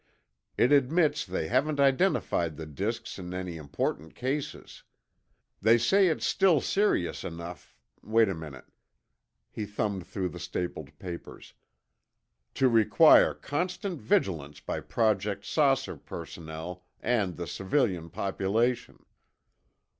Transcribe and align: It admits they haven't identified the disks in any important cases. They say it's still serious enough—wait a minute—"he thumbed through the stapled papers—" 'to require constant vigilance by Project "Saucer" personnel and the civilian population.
It 0.57 0.71
admits 0.71 1.27
they 1.27 1.47
haven't 1.47 1.79
identified 1.79 2.57
the 2.57 2.65
disks 2.65 3.19
in 3.19 3.35
any 3.35 3.55
important 3.57 4.15
cases. 4.15 4.81
They 5.61 5.77
say 5.77 6.07
it's 6.07 6.25
still 6.25 6.59
serious 6.59 7.23
enough—wait 7.23 8.27
a 8.27 8.33
minute—"he 8.33 9.65
thumbed 9.67 10.07
through 10.07 10.29
the 10.29 10.39
stapled 10.39 10.97
papers—" 10.97 11.53
'to 12.55 12.67
require 12.67 13.35
constant 13.35 14.01
vigilance 14.01 14.59
by 14.59 14.79
Project 14.79 15.45
"Saucer" 15.45 15.97
personnel 15.97 16.83
and 16.99 17.37
the 17.37 17.45
civilian 17.45 18.09
population. 18.09 19.05